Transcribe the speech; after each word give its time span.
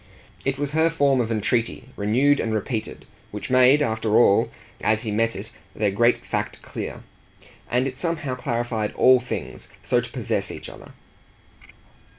It 0.43 0.57
was 0.57 0.71
her 0.71 0.89
form 0.89 1.21
of 1.21 1.31
entreaty 1.31 1.89
renewed 1.95 2.39
and 2.39 2.55
repeated, 2.55 3.05
which 3.29 3.51
made 3.51 3.83
after 3.83 4.17
all, 4.17 4.49
as 4.83 5.03
he 5.03 5.11
met 5.11 5.35
it, 5.35 5.51
their 5.75 5.91
great 5.91 6.25
fact 6.25 6.59
clear. 6.63 7.03
And 7.69 7.87
it 7.87 7.99
somehow 7.99 8.33
clarified 8.33 8.95
ALL 8.95 9.19
things 9.19 9.67
so 9.83 10.01
to 10.01 10.09
possess 10.09 10.49
each 10.49 10.69
other. 10.69 10.93